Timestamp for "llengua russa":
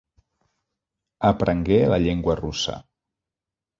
2.07-2.79